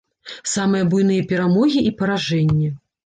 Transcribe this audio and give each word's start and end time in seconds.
Самыя 0.53 0.87
буйныя 0.93 1.27
перамогі 1.33 1.85
і 1.91 1.95
паражэнні. 2.01 2.73